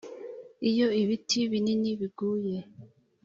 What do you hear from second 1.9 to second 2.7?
biguye,